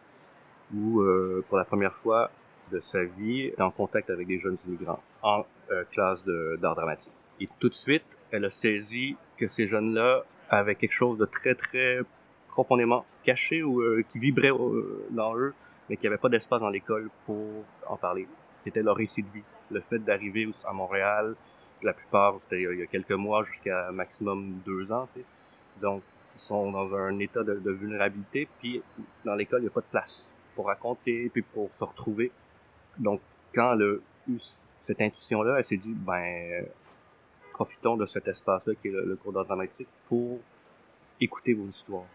où 0.75 1.01
euh, 1.01 1.45
pour 1.49 1.57
la 1.57 1.65
première 1.65 1.95
fois 1.95 2.31
de 2.71 2.81
sa 2.81 3.03
vie, 3.05 3.47
elle 3.47 3.55
est 3.59 3.63
en 3.63 3.71
contact 3.71 4.11
avec 4.11 4.27
des 4.27 4.41
jeunes 4.41 4.59
immigrants 4.67 5.03
en 5.23 5.47
euh, 5.71 5.85
classe 5.91 6.23
d'art 6.61 6.75
dramatique. 6.75 7.13
Et 7.41 7.49
tout 7.59 7.69
de 7.69 7.75
suite, 7.75 8.05
elle 8.31 8.45
a 8.45 8.51
saisi 8.51 9.17
que 9.39 9.49
ces 9.49 9.69
jeunes-là 9.69 10.25
avaient 10.51 10.75
quelque 10.75 10.93
chose 10.93 11.17
de 11.19 11.25
très 11.25 11.55
très 11.55 12.01
profondément 12.49 13.07
caché 13.25 13.63
ou 13.63 13.83
qui 14.13 14.19
vibrait 14.19 14.53
dans 15.11 15.35
eux, 15.37 15.55
mais 15.89 15.97
qui 15.97 16.07
avait 16.07 16.19
pas 16.19 16.29
d'espace 16.29 16.61
dans 16.61 16.69
l'école 16.69 17.09
pour 17.25 17.65
en 17.89 17.97
parler. 17.97 18.29
C'était 18.65 18.83
leur 18.83 18.97
récit 18.97 19.23
de 19.23 19.29
vie. 19.31 19.43
Le 19.73 19.81
fait 19.81 19.99
d'arriver 19.99 20.49
à 20.67 20.73
Montréal, 20.73 21.35
la 21.83 21.93
plupart, 21.93 22.39
c'était 22.43 22.63
il 22.63 22.79
y 22.79 22.83
a 22.83 22.87
quelques 22.87 23.13
mois 23.13 23.43
jusqu'à 23.45 23.91
maximum 23.91 24.61
deux 24.65 24.93
ans. 24.93 25.09
Donc, 25.81 26.03
ils 26.35 26.41
sont 26.41 26.71
dans 26.71 26.95
un 26.95 27.19
état 27.19 27.43
de, 27.43 27.71
vulnérabilité, 27.71 28.49
puis 28.59 28.83
dans 29.25 29.35
l'école, 29.35 29.61
il 29.61 29.65
n'y 29.65 29.69
a 29.69 29.73
pas 29.73 29.81
de 29.81 29.87
place 29.91 30.31
pour 30.55 30.67
raconter, 30.67 31.31
puis 31.33 31.43
pour 31.43 31.71
se 31.75 31.85
retrouver. 31.85 32.31
Donc, 32.99 33.21
quand 33.55 33.75
elle 33.75 33.83
a 33.83 33.95
eu 34.31 34.39
cette 34.39 35.01
intuition-là, 35.01 35.59
elle 35.59 35.65
s'est 35.65 35.77
dit, 35.77 35.95
ben, 35.95 36.67
profitons 37.53 37.97
de 37.97 38.07
cet 38.07 38.29
espace-là 38.29 38.75
qui 38.81 38.89
est 38.89 38.93
le, 38.93 39.17
cours 39.17 39.33
d'art 39.33 39.45
dramatique 39.45 39.89
pour 40.09 40.41
écouter 41.21 41.55
vos 41.55 41.67
histoires. 41.67 42.07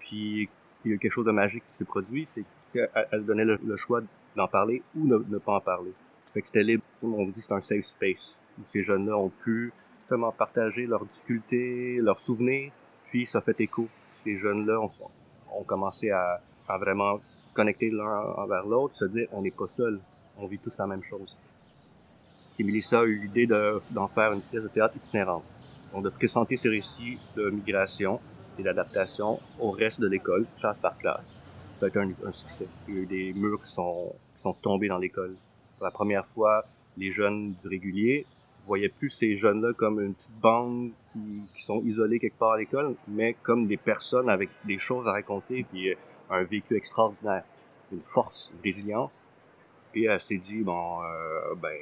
Puis, 0.00 0.48
il 0.84 0.92
y 0.92 0.94
a 0.94 0.98
quelque 0.98 1.12
chose 1.12 1.26
de 1.26 1.30
magique 1.30 1.64
qui 1.70 1.76
s'est 1.76 1.84
produit, 1.84 2.28
c'est 2.34 2.44
qu'elle 2.72 3.24
donnait 3.24 3.44
le, 3.44 3.76
choix 3.76 4.02
d'en 4.36 4.48
parler 4.48 4.82
ou 4.96 5.06
ne, 5.06 5.18
ne, 5.18 5.38
pas 5.38 5.52
en 5.52 5.60
parler. 5.60 5.92
Fait 6.34 6.40
que 6.40 6.46
c'était 6.46 6.62
libre, 6.62 6.84
on 7.02 7.26
dit 7.26 7.42
c'est 7.46 7.52
un 7.52 7.60
safe 7.60 7.84
space 7.84 8.38
ces 8.66 8.82
jeunes-là 8.82 9.16
ont 9.16 9.30
pu 9.30 9.72
justement 9.98 10.32
partager 10.32 10.86
leurs 10.86 11.04
difficultés, 11.04 11.98
leurs 12.00 12.18
souvenirs, 12.18 12.72
puis 13.10 13.26
ça 13.26 13.40
fait 13.40 13.60
écho. 13.60 13.88
Ces 14.24 14.38
jeunes-là 14.38 14.80
ont, 14.80 15.64
commencé 15.64 16.10
à, 16.10 16.40
vraiment 16.78 17.20
connecter 17.54 17.90
l'un 17.90 18.22
envers 18.36 18.64
l'autre, 18.64 18.94
se 18.94 19.04
dire 19.04 19.28
on 19.32 19.42
n'est 19.42 19.50
pas 19.50 19.66
seul, 19.66 20.00
on 20.38 20.46
vit 20.46 20.58
tous 20.58 20.76
la 20.78 20.86
même 20.86 21.02
chose. 21.02 21.36
Et 22.58 22.64
Melissa 22.64 23.00
a 23.00 23.04
eu 23.04 23.18
l'idée 23.18 23.46
d'en 23.46 24.08
faire 24.08 24.32
une 24.32 24.40
pièce 24.40 24.62
de 24.62 24.68
théâtre 24.68 24.96
itinérante, 24.96 25.44
donc 25.92 26.04
de 26.04 26.08
présenter 26.08 26.56
ce 26.56 26.68
récit 26.68 27.18
de 27.36 27.50
migration 27.50 28.20
et 28.58 28.62
d'adaptation 28.62 29.38
au 29.58 29.70
reste 29.70 30.00
de 30.00 30.06
l'école, 30.06 30.46
classe 30.58 30.78
par 30.78 30.96
classe. 30.98 31.34
Ça 31.76 31.86
a 31.86 31.88
été 31.88 31.98
un, 31.98 32.30
succès. 32.30 32.68
Il 32.88 32.94
y 32.94 32.98
a 32.98 33.00
eu 33.00 33.06
des 33.06 33.32
murs 33.34 33.62
qui 33.62 33.72
sont 33.72 34.14
tombés 34.62 34.88
dans 34.88 34.98
l'école. 34.98 35.36
La 35.82 35.90
première 35.90 36.26
fois, 36.26 36.64
les 36.96 37.10
jeunes 37.10 37.54
du 37.60 37.68
régulier 37.68 38.24
voyais 38.66 38.88
plus 38.88 39.10
ces 39.10 39.36
jeunes-là 39.36 39.72
comme 39.72 40.00
une 40.00 40.14
petite 40.14 40.40
bande 40.40 40.90
qui, 41.12 41.62
sont 41.66 41.82
isolés 41.82 42.18
quelque 42.18 42.38
part 42.38 42.52
à 42.52 42.58
l'école, 42.58 42.94
mais 43.08 43.34
comme 43.42 43.66
des 43.66 43.76
personnes 43.76 44.28
avec 44.28 44.50
des 44.64 44.78
choses 44.78 45.06
à 45.08 45.12
raconter 45.12 45.64
puis 45.64 45.90
euh, 45.90 45.94
un 46.30 46.44
vécu 46.44 46.76
extraordinaire, 46.76 47.44
une 47.92 48.02
force, 48.02 48.52
une 48.54 48.62
résilience. 48.62 49.10
Puis 49.92 50.04
elle 50.04 50.20
s'est 50.20 50.38
dit 50.38 50.62
bon, 50.62 51.02
euh, 51.02 51.54
ben 51.60 51.76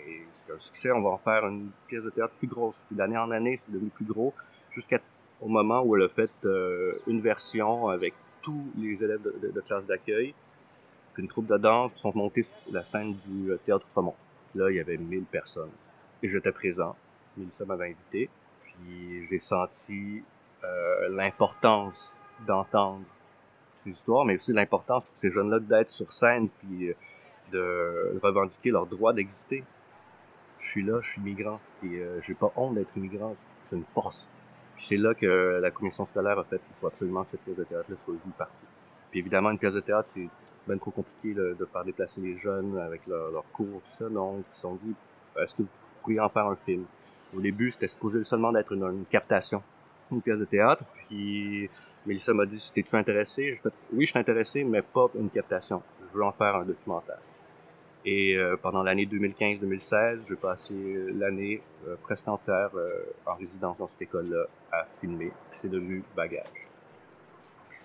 c'est 0.46 0.54
un 0.54 0.58
succès, 0.58 0.90
on 0.90 1.02
va 1.02 1.10
en 1.10 1.18
faire 1.18 1.46
une 1.46 1.70
pièce 1.86 2.02
de 2.02 2.10
théâtre 2.10 2.34
plus 2.38 2.48
grosse. 2.48 2.82
Puis 2.86 2.96
d'année 2.96 3.18
en 3.18 3.30
année, 3.30 3.60
c'est 3.64 3.72
devenu 3.72 3.90
plus 3.90 4.06
gros, 4.06 4.32
jusqu'au 4.72 4.96
moment 5.46 5.82
où 5.82 5.96
elle 5.96 6.04
a 6.04 6.08
fait 6.08 6.30
euh, 6.44 6.94
une 7.06 7.20
version 7.20 7.88
avec 7.88 8.14
tous 8.42 8.64
les 8.78 8.94
élèves 9.04 9.20
de 9.22 9.60
classe 9.60 9.84
d'accueil, 9.84 10.34
une 11.18 11.28
troupe 11.28 11.46
de 11.46 11.58
danse 11.58 11.92
qui 11.94 12.00
sont 12.00 12.12
montés 12.14 12.42
sur 12.42 12.56
la 12.70 12.84
scène 12.84 13.16
du 13.26 13.50
euh, 13.50 13.58
théâtre 13.64 13.86
Fremont. 13.92 14.14
Là, 14.54 14.70
il 14.70 14.76
y 14.76 14.80
avait 14.80 14.96
1000 14.96 15.24
personnes 15.24 15.70
et 16.22 16.28
j'étais 16.28 16.52
présent. 16.52 16.96
Mélissa 17.36 17.64
m'avait 17.64 17.86
invité, 17.86 18.28
puis 18.62 19.26
j'ai 19.28 19.38
senti 19.38 20.22
euh, 20.64 21.08
l'importance 21.10 22.12
d'entendre 22.46 23.04
ces 23.84 23.90
histoires, 23.90 24.24
mais 24.24 24.36
aussi 24.36 24.52
l'importance 24.52 25.04
pour 25.04 25.16
ces 25.16 25.30
jeunes-là 25.30 25.58
d'être 25.60 25.90
sur 25.90 26.10
scène, 26.12 26.48
puis 26.48 26.88
euh, 26.88 26.94
de 27.52 28.20
revendiquer 28.22 28.70
leur 28.70 28.86
droit 28.86 29.12
d'exister. 29.12 29.64
Je 30.58 30.70
suis 30.70 30.82
là, 30.82 31.00
je 31.02 31.12
suis 31.12 31.22
migrant, 31.22 31.60
et 31.82 31.86
euh, 31.86 32.20
j'ai 32.22 32.34
pas 32.34 32.52
honte 32.56 32.74
d'être 32.74 32.94
immigrant, 32.96 33.34
c'est 33.64 33.76
une 33.76 33.84
force. 33.84 34.30
Puis 34.76 34.86
c'est 34.88 34.96
là 34.96 35.14
que 35.14 35.58
la 35.62 35.70
commission 35.70 36.06
scolaire 36.06 36.38
a 36.38 36.44
fait 36.44 36.58
qu'il 36.58 36.74
faut 36.80 36.86
absolument 36.86 37.24
que 37.24 37.32
cette 37.32 37.42
pièce 37.42 37.56
de 37.56 37.64
théâtre-là 37.64 37.96
soit 38.04 38.14
vue 38.14 38.32
partout. 38.36 38.54
Puis 39.10 39.20
évidemment, 39.20 39.50
une 39.50 39.58
pièce 39.58 39.74
de 39.74 39.80
théâtre, 39.80 40.08
c'est 40.12 40.28
trop 40.78 40.90
compliqué 40.90 41.34
de 41.34 41.68
faire 41.72 41.84
déplacer 41.84 42.20
les 42.20 42.36
jeunes 42.36 42.78
avec 42.78 43.06
leurs 43.06 43.30
leur 43.30 43.44
cours, 43.52 43.82
tout 43.82 43.96
ça, 43.98 44.08
donc 44.08 44.44
ils 44.52 44.56
se 44.56 44.60
sont 44.62 44.78
dit, 44.82 44.94
est-ce 45.40 45.54
que 45.54 45.62
pourriez 46.00 46.20
en 46.20 46.28
faire 46.28 46.46
un 46.46 46.56
film? 46.56 46.84
Au 47.36 47.40
début, 47.40 47.70
c'était 47.70 47.88
supposé 47.88 48.24
seulement 48.24 48.52
d'être 48.52 48.72
une, 48.72 49.04
captation, 49.10 49.62
une 50.10 50.20
pièce 50.20 50.38
de 50.38 50.44
théâtre. 50.44 50.84
Puis 50.94 51.70
Mélissa 52.06 52.32
m'a 52.34 52.46
dit, 52.46 52.70
t'es-tu 52.74 52.96
intéressé? 52.96 53.44
J'ai 53.44 53.56
fait, 53.56 53.72
oui, 53.92 54.06
je 54.06 54.10
suis 54.10 54.18
intéressé, 54.18 54.64
mais 54.64 54.82
pas 54.82 55.06
une 55.14 55.30
captation. 55.30 55.82
Je 56.12 56.18
veux 56.18 56.24
en 56.24 56.32
faire 56.32 56.56
un 56.56 56.64
documentaire. 56.64 57.20
Et 58.04 58.34
euh, 58.34 58.56
pendant 58.56 58.82
l'année 58.82 59.06
2015-2016, 59.06 60.28
j'ai 60.28 60.36
passé 60.36 60.74
l'année 61.14 61.62
euh, 61.86 61.96
presque 62.02 62.26
entière 62.26 62.70
euh, 62.74 63.04
en 63.26 63.34
résidence 63.34 63.76
dans 63.76 63.86
cette 63.86 64.02
école-là 64.02 64.46
à 64.72 64.86
filmer. 65.00 65.30
C'est 65.52 65.68
devenu 65.68 66.02
Bagage. 66.16 66.46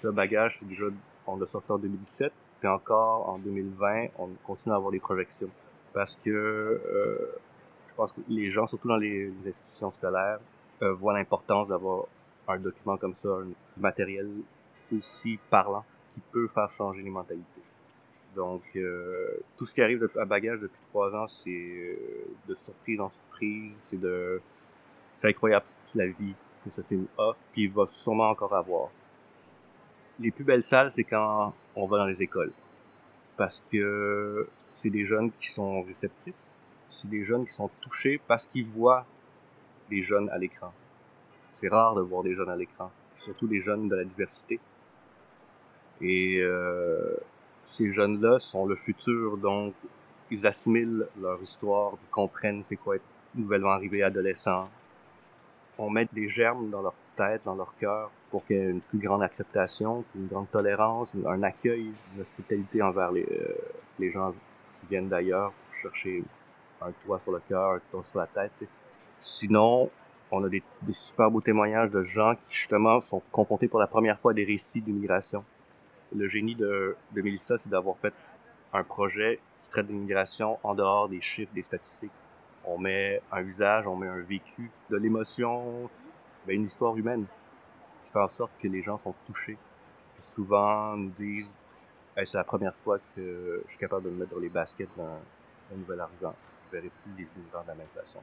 ce 0.02 0.08
Bagage, 0.08 0.58
c'est 0.60 0.68
déjà, 0.68 0.86
on 1.28 1.36
l'a 1.36 1.46
sorti 1.46 1.72
en 1.72 1.78
2017, 1.78 2.32
encore 2.68 3.30
en 3.30 3.38
2020, 3.40 4.08
on 4.20 4.30
continue 4.46 4.74
à 4.74 4.78
avoir 4.78 4.92
des 4.92 5.00
projections. 5.00 5.50
Parce 5.94 6.18
que 6.24 6.82
je 7.96 7.98
pense 7.98 8.12
que 8.12 8.20
les 8.28 8.52
gens, 8.52 8.68
surtout 8.68 8.90
dans 8.90 8.98
les, 8.98 9.32
institutions 9.48 9.90
scolaires, 9.92 10.40
euh, 10.82 10.92
voient 10.96 11.14
l'importance 11.14 11.70
d'avoir 11.70 12.04
un 12.46 12.58
document 12.58 12.98
comme 12.98 13.16
ça, 13.16 13.30
un 13.30 13.48
matériel 13.78 14.30
aussi 14.94 15.40
parlant 15.50 15.86
qui 16.14 16.20
peut 16.34 16.50
faire 16.50 16.70
changer 16.74 17.02
les 17.02 17.10
mentalités. 17.10 17.62
Donc, 18.36 18.64
euh, 18.76 19.38
tout 19.56 19.66
ce 19.66 19.74
qui 19.74 19.82
arrive 19.82 20.10
à 20.20 20.26
bagage 20.26 20.60
depuis 20.60 20.82
trois 20.90 21.16
ans, 21.16 21.26
c'est 21.30 21.50
euh, 21.50 21.96
de 22.50 22.56
surprise 22.56 23.00
en 23.00 23.10
surprise, 23.10 23.78
c'est 23.90 24.02
de, 24.02 24.42
c'est 25.16 25.30
incroyable 25.30 25.66
la 25.94 26.08
vie 26.08 26.36
que 26.66 26.70
ce 26.70 26.82
film 26.82 27.06
a, 27.18 27.32
puis 27.54 27.64
il 27.64 27.72
va 27.72 27.86
sûrement 27.88 28.30
encore 28.30 28.54
avoir. 28.54 28.90
Les 30.20 30.32
plus 30.32 30.46
belles 30.46 30.64
salles, 30.64 30.92
c'est 30.92 31.04
quand 31.04 31.54
on 31.76 31.88
va 31.88 31.98
dans 31.98 32.06
les 32.06 32.22
écoles, 32.22 32.52
parce 33.36 33.62
que 33.72 34.48
c'est 34.78 34.90
des 34.90 35.06
jeunes 35.06 35.32
qui 35.32 35.50
sont 35.50 35.82
réceptifs, 35.82 36.34
c'est 36.90 37.10
des 37.10 37.26
jeunes 37.26 37.46
qui 37.46 37.54
sont 37.54 37.70
touchés 37.82 38.22
parce 38.26 38.46
qu'ils 38.46 38.68
voient 38.68 39.06
des 39.90 40.02
jeunes 40.04 40.30
à 40.30 40.38
l'écran. 40.38 40.72
C'est 41.60 41.68
rare 41.68 41.96
de 41.96 42.02
voir 42.02 42.24
des 42.24 42.34
jeunes 42.34 42.50
à 42.50 42.56
l'écran, 42.56 42.92
surtout 43.18 43.48
des 43.48 43.62
jeunes 43.62 43.90
de 43.90 43.96
la 43.96 44.06
diversité. 44.06 44.60
Et 46.02 46.40
euh, 46.40 47.18
ces 47.74 47.92
jeunes-là 47.92 48.40
sont 48.40 48.66
le 48.66 48.76
futur, 48.76 49.38
donc 49.38 49.74
ils 50.32 50.48
assimilent 50.48 51.08
leur 51.22 51.42
histoire, 51.42 51.94
ils 52.02 52.10
comprennent 52.10 52.64
c'est 52.70 52.78
quoi 52.78 52.96
être 52.96 53.06
nouvellement 53.36 53.72
arrivé 53.72 54.02
adolescent. 54.02 54.70
On 55.78 55.90
met 55.90 56.08
des 56.14 56.30
germes 56.30 56.70
dans 56.70 56.82
leur 56.82 56.94
tête, 57.16 57.42
dans 57.46 57.56
leur 57.56 57.74
cœur, 57.80 58.12
pour 58.30 58.46
qu'il 58.46 58.58
y 58.58 58.60
ait 58.60 58.70
une 58.70 58.82
plus 58.82 59.00
grande 59.00 59.24
acceptation, 59.24 60.04
une 60.16 60.28
grande 60.28 60.50
tolérance, 60.52 61.16
un 61.26 61.44
accueil, 61.44 61.92
une 62.16 62.22
hospitalité 62.22 62.82
envers 62.82 63.12
les, 63.12 63.24
euh, 63.24 63.56
les 64.00 64.12
gens 64.12 64.32
qui 64.32 64.88
viennent 64.90 65.10
d'ailleurs 65.10 65.52
pour 65.52 65.76
chercher 65.76 66.24
un 66.82 66.92
toit 67.06 67.20
sur 67.20 67.32
le 67.32 67.42
cœur, 67.48 67.74
un 67.74 67.82
toit 67.92 68.04
sur 68.12 68.20
la 68.20 68.28
tête. 68.28 68.68
Sinon, 69.20 69.90
on 70.32 70.44
a 70.44 70.50
des, 70.50 70.64
super 70.92 71.32
beaux 71.32 71.42
témoignages 71.42 71.92
de 71.92 72.04
gens 72.04 72.36
qui 72.36 72.58
justement 72.58 73.02
sont 73.02 73.22
confrontés 73.32 73.68
pour 73.68 73.80
la 73.80 73.88
première 73.88 74.20
fois 74.20 74.32
à 74.32 74.34
des 74.34 74.44
récits 74.44 74.82
d'immigration. 74.82 75.44
Le 76.16 76.28
génie 76.28 76.56
de, 76.56 76.96
de 77.12 77.22
Mélissa, 77.22 77.56
c'est 77.58 77.70
d'avoir 77.70 77.98
fait 77.98 78.14
un 78.74 78.84
projet 78.84 79.40
qui 79.64 79.70
traite 79.72 79.88
d'immigration 79.88 80.58
en 80.64 80.76
dehors 80.76 81.10
des 81.10 81.22
chiffres, 81.22 81.52
des 81.54 81.64
statistiques. 81.64 82.12
On 82.66 82.78
met 82.78 83.22
un 83.32 83.42
visage, 83.42 83.88
on 83.88 83.96
met 83.96 84.08
un 84.08 84.22
vécu, 84.22 84.72
de 84.90 84.98
l'émotion, 84.98 85.90
ben, 86.46 86.56
une 86.56 86.66
histoire 86.66 86.96
humaine 86.96 87.26
qui 88.06 88.12
fait 88.12 88.20
en 88.20 88.30
sorte 88.30 88.52
que 88.62 88.68
les 88.68 88.82
gens 88.82 89.00
sont 89.04 89.16
touchés. 89.28 89.58
Puis 90.16 90.24
souvent 90.24 90.96
nous 90.96 91.12
disent 91.18 91.48
c'est 92.16 92.34
la 92.36 92.46
première 92.46 92.76
fois 92.84 92.98
que 93.16 93.62
je 93.66 93.70
suis 93.70 93.78
capable 93.78 94.06
de 94.06 94.10
me 94.10 94.20
mettre 94.20 94.34
dans 94.34 94.40
les 94.40 94.50
baskets 94.50 94.90
d'un 94.98 95.76
nouvel 95.76 96.00
arrivant 96.00 96.34
verrez 96.72 96.92
plus 97.04 97.12
les 97.18 97.28
univers 97.38 97.64
de 97.64 97.68
la 97.68 97.76
même 97.76 97.88
façon. 97.96 98.20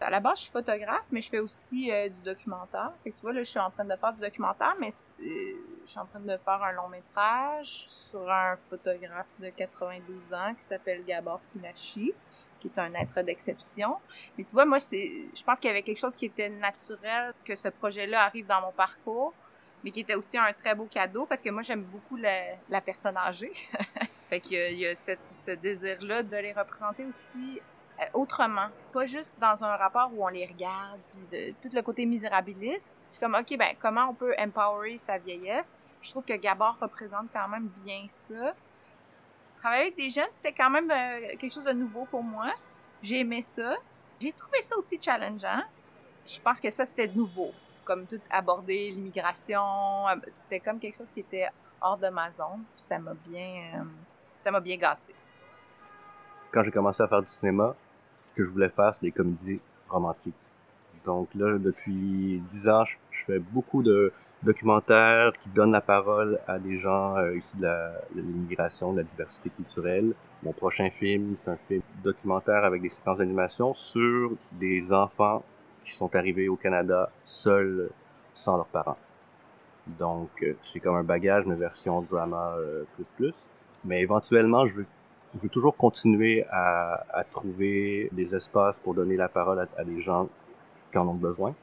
À 0.00 0.10
la 0.10 0.20
base, 0.20 0.38
je 0.38 0.42
suis 0.42 0.52
photographe, 0.52 1.06
mais 1.10 1.22
je 1.22 1.30
fais 1.30 1.38
aussi 1.38 1.90
euh, 1.90 2.10
du 2.10 2.22
documentaire. 2.22 2.92
Tu 3.02 3.12
vois, 3.22 3.32
là, 3.32 3.42
je 3.42 3.48
suis 3.48 3.58
en 3.58 3.70
train 3.70 3.84
de 3.84 3.96
faire 3.96 4.12
du 4.12 4.20
documentaire, 4.20 4.76
mais 4.78 4.88
euh, 4.90 5.22
je 5.84 5.90
suis 5.90 5.98
en 5.98 6.04
train 6.04 6.20
de 6.20 6.36
faire 6.36 6.62
un 6.62 6.72
long 6.72 6.88
métrage 6.88 7.84
sur 7.86 8.30
un 8.30 8.56
photographe 8.68 9.26
de 9.38 9.48
92 9.48 10.34
ans 10.34 10.54
qui 10.54 10.64
s'appelle 10.64 11.02
Gabor 11.04 11.42
Simachi, 11.42 12.12
qui 12.60 12.68
est 12.68 12.80
un 12.80 12.92
être 12.94 13.22
d'exception. 13.22 13.96
Mais 14.36 14.44
tu 14.44 14.52
vois, 14.52 14.64
moi, 14.64 14.78
je 14.78 15.42
pense 15.44 15.60
qu'il 15.60 15.68
y 15.68 15.70
avait 15.70 15.82
quelque 15.82 15.98
chose 15.98 16.16
qui 16.16 16.26
était 16.26 16.48
naturel 16.48 17.34
que 17.44 17.56
ce 17.56 17.68
projet-là 17.68 18.22
arrive 18.22 18.46
dans 18.46 18.60
mon 18.60 18.72
parcours 18.72 19.34
mais 19.84 19.92
qui 19.92 20.00
était 20.00 20.16
aussi 20.16 20.36
un 20.36 20.52
très 20.52 20.74
beau 20.74 20.86
cadeau 20.86 21.26
parce 21.26 21.40
que 21.40 21.48
moi, 21.50 21.62
j'aime 21.62 21.82
beaucoup 21.82 22.16
la, 22.16 22.80
personne 22.80 23.16
âgée. 23.16 23.52
fait 24.28 24.40
qu'il 24.40 24.56
y 24.56 24.60
a, 24.60 24.70
il 24.70 24.78
y 24.78 24.86
a 24.86 24.96
ce 24.96 25.54
désir-là 25.54 26.24
de 26.24 26.36
les 26.36 26.52
représenter 26.52 27.04
aussi 27.04 27.60
euh, 28.00 28.04
autrement. 28.12 28.68
Pas 28.92 29.06
juste 29.06 29.36
dans 29.40 29.64
un 29.64 29.76
rapport 29.76 30.10
où 30.12 30.24
on 30.24 30.28
les 30.28 30.44
regarde, 30.44 30.98
puis 31.12 31.38
de 31.38 31.54
tout 31.62 31.74
le 31.74 31.82
côté 31.82 32.04
misérabiliste. 32.04 32.90
Je 33.10 33.16
suis 33.16 33.20
comme, 33.20 33.36
OK, 33.36 33.56
ben, 33.56 33.76
comment 33.80 34.08
on 34.10 34.14
peut 34.14 34.34
empowerer 34.38 34.98
sa 34.98 35.18
vieillesse? 35.18 35.70
Je 36.02 36.10
trouve 36.10 36.24
que 36.24 36.34
Gabor 36.34 36.76
représente 36.80 37.28
quand 37.32 37.48
même 37.48 37.68
bien 37.84 38.04
ça. 38.08 38.54
Travailler 39.66 39.86
avec 39.86 39.96
des 39.96 40.10
jeunes, 40.10 40.30
c'était 40.36 40.52
quand 40.52 40.70
même 40.70 40.88
euh, 40.92 41.36
quelque 41.40 41.52
chose 41.52 41.64
de 41.64 41.72
nouveau 41.72 42.04
pour 42.04 42.22
moi. 42.22 42.52
J'ai 43.02 43.18
aimé 43.18 43.42
ça. 43.42 43.74
J'ai 44.20 44.30
trouvé 44.30 44.62
ça 44.62 44.78
aussi 44.78 44.96
challengeant. 45.02 45.60
Je 46.24 46.38
pense 46.40 46.60
que 46.60 46.70
ça, 46.70 46.86
c'était 46.86 47.08
nouveau. 47.08 47.50
Comme 47.84 48.06
tout 48.06 48.20
aborder 48.30 48.92
l'immigration. 48.92 49.64
C'était 50.32 50.60
comme 50.60 50.78
quelque 50.78 50.98
chose 50.98 51.08
qui 51.12 51.18
était 51.18 51.48
hors 51.80 51.98
de 51.98 52.06
ma 52.10 52.30
zone. 52.30 52.62
Puis 52.76 52.84
ça 52.84 53.00
m'a 53.00 53.14
bien, 53.26 53.80
euh, 53.80 53.84
ça 54.38 54.52
m'a 54.52 54.60
bien 54.60 54.76
gâté. 54.76 55.12
Quand 56.52 56.62
j'ai 56.62 56.70
commencé 56.70 57.02
à 57.02 57.08
faire 57.08 57.22
du 57.22 57.28
cinéma, 57.28 57.74
ce 58.14 58.36
que 58.36 58.44
je 58.44 58.50
voulais 58.50 58.68
faire, 58.70 58.94
c'est 58.94 59.06
des 59.06 59.10
comédies 59.10 59.60
romantiques. 59.88 60.36
Donc 61.04 61.34
là, 61.34 61.58
depuis 61.58 62.40
dix 62.52 62.68
ans, 62.68 62.84
je, 62.84 62.98
je 63.10 63.24
fais 63.24 63.40
beaucoup 63.40 63.82
de 63.82 64.12
documentaires 64.46 65.32
qui 65.42 65.48
donnent 65.50 65.72
la 65.72 65.80
parole 65.80 66.38
à 66.46 66.58
des 66.58 66.78
gens 66.78 67.16
euh, 67.16 67.36
issus 67.36 67.56
de 67.58 67.68
l'immigration, 68.14 68.92
de 68.92 68.98
la 68.98 69.02
diversité 69.02 69.50
culturelle. 69.50 70.14
Mon 70.42 70.52
prochain 70.52 70.88
film, 70.90 71.36
c'est 71.44 71.50
un 71.50 71.58
film 71.68 71.82
documentaire 72.02 72.64
avec 72.64 72.80
des 72.80 72.88
séquences 72.88 73.18
d'animation 73.18 73.74
sur 73.74 74.30
des 74.52 74.92
enfants 74.92 75.42
qui 75.84 75.92
sont 75.92 76.14
arrivés 76.14 76.48
au 76.48 76.56
Canada 76.56 77.10
seuls, 77.24 77.90
sans 78.34 78.56
leurs 78.56 78.66
parents. 78.66 78.98
Donc, 79.98 80.30
euh, 80.42 80.54
c'est 80.62 80.80
comme 80.80 80.96
un 80.96 81.04
bagage, 81.04 81.44
mais 81.46 81.56
version 81.56 82.00
drama 82.02 82.54
euh, 82.58 82.84
plus 82.94 83.06
plus. 83.16 83.48
Mais 83.84 84.00
éventuellement, 84.00 84.66
je 84.66 84.74
veux, 84.74 84.86
toujours 85.52 85.76
continuer 85.76 86.46
à, 86.50 87.24
trouver 87.30 88.08
des 88.12 88.34
espaces 88.34 88.76
pour 88.82 88.94
donner 88.94 89.16
la 89.16 89.28
parole 89.28 89.58
à, 89.60 89.66
à 89.76 89.84
des 89.84 90.00
gens 90.00 90.28
qui 90.90 90.98
en 90.98 91.06
ont 91.08 91.14
besoin, 91.14 91.54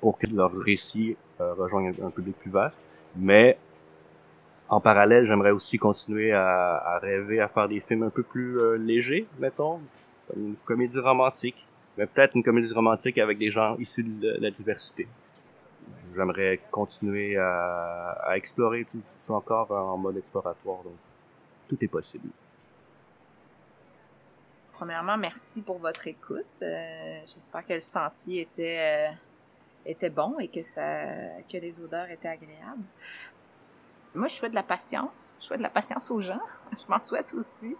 pour 0.00 0.18
que 0.18 0.26
leur 0.26 0.52
récit 0.52 1.16
rejoigne 1.38 1.94
un, 2.02 2.10
public 2.10 2.36
plus 2.38 2.50
vaste. 2.50 2.78
Mais 3.16 3.58
en 4.68 4.80
parallèle, 4.80 5.26
j'aimerais 5.26 5.50
aussi 5.50 5.78
continuer 5.78 6.32
à, 6.32 6.76
à 6.76 6.98
rêver 6.98 7.40
à 7.40 7.48
faire 7.48 7.68
des 7.68 7.80
films 7.80 8.02
un 8.04 8.10
peu 8.10 8.22
plus 8.22 8.58
euh, 8.58 8.76
légers, 8.76 9.26
mettons, 9.38 9.80
comme 10.28 10.46
une 10.48 10.56
comédie 10.64 10.98
romantique, 10.98 11.66
mais 11.96 12.06
peut-être 12.06 12.36
une 12.36 12.42
comédie 12.42 12.72
romantique 12.72 13.18
avec 13.18 13.38
des 13.38 13.50
gens 13.50 13.76
issus 13.78 14.02
de 14.02 14.36
la 14.40 14.50
diversité. 14.50 15.08
J'aimerais 16.14 16.60
continuer 16.70 17.36
à, 17.36 18.10
à 18.26 18.36
explorer, 18.36 18.86
je 18.92 18.98
suis 19.22 19.32
encore 19.32 19.70
en 19.70 19.96
mode 19.96 20.16
exploratoire, 20.18 20.82
donc 20.82 20.96
tout 21.68 21.78
est 21.80 21.88
possible. 21.88 22.28
Premièrement, 24.78 25.16
merci 25.16 25.60
pour 25.62 25.78
votre 25.78 26.06
écoute. 26.06 26.46
Euh, 26.62 27.18
J'espère 27.26 27.66
que 27.66 27.72
le 27.72 27.80
sentier 27.80 28.42
était, 28.42 29.08
euh, 29.10 29.14
était 29.86 30.10
bon 30.10 30.38
et 30.38 30.48
que, 30.48 30.62
ça, 30.62 31.04
que 31.50 31.56
les 31.56 31.80
odeurs 31.80 32.10
étaient 32.10 32.28
agréables. 32.28 32.84
Moi, 34.14 34.28
je 34.28 34.34
souhaite 34.34 34.52
de 34.52 34.56
la 34.56 34.62
patience. 34.62 35.36
Je 35.40 35.46
souhaite 35.46 35.58
de 35.58 35.62
la 35.62 35.70
patience 35.70 36.10
aux 36.10 36.20
gens. 36.20 36.40
Je 36.72 36.90
m'en 36.90 37.00
souhaite 37.00 37.32
aussi. 37.34 37.76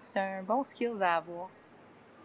C'est 0.00 0.20
un 0.20 0.42
bon 0.42 0.64
skill 0.64 0.94
à 1.00 1.16
avoir. 1.16 1.48